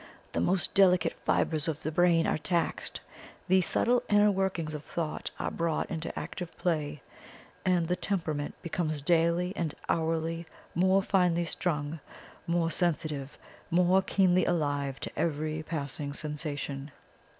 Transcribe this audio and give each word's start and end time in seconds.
The 0.31 0.39
most 0.41 0.73
delicate 0.73 1.13
fibres 1.13 1.67
of 1.67 1.83
the 1.83 1.91
brain 1.91 2.25
are 2.25 2.39
taxed; 2.39 3.01
the 3.47 3.61
subtle 3.61 4.01
inner 4.09 4.31
workings 4.31 4.73
of 4.73 4.83
thought 4.83 5.29
are 5.37 5.51
brought 5.51 5.91
into 5.91 6.11
active 6.17 6.57
play; 6.57 7.03
and 7.63 7.87
the 7.87 7.95
temperament 7.95 8.55
becomes 8.63 9.03
daily 9.03 9.53
and 9.55 9.75
hourly 9.89 10.47
more 10.73 11.03
finely 11.03 11.43
strung, 11.45 11.99
more 12.47 12.71
sensitive, 12.71 13.37
more 13.69 14.01
keenly 14.01 14.43
alive 14.43 14.99
to 15.01 15.11
every 15.15 15.61
passing 15.61 16.13
sensation. 16.13 16.89